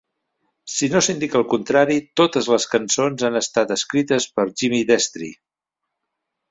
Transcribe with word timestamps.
Si 0.75 0.87
no 0.93 1.01
s'indica 1.07 1.37
el 1.39 1.45
contrari, 1.51 1.97
totes 2.21 2.49
les 2.55 2.67
cançons 2.73 3.27
han 3.29 3.39
estat 3.43 3.75
escrites 3.79 4.31
per 4.39 4.51
Jimmy 4.63 4.85
Destri. 4.95 5.33